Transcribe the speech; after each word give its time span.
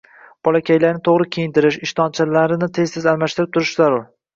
Bolakaylarni 0.47 1.03
to‘g‘ri 1.09 1.29
kiyintirish, 1.37 1.79
ishtonchalarini 1.91 2.75
tez-tez 2.83 3.11
almashtirib 3.17 3.57
turish 3.59 3.81
zarur. 3.85 4.07